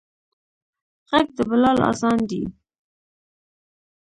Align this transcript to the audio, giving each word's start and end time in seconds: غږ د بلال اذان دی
غږ 1.09 1.27
د 1.35 1.37
بلال 1.49 1.77
اذان 1.89 2.19
دی 2.29 2.43